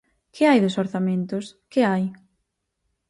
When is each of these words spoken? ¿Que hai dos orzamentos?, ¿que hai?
¿Que 0.33 0.43
hai 0.49 0.59
dos 0.63 0.79
orzamentos?, 0.83 1.45
¿que 1.71 1.81
hai? 1.89 2.03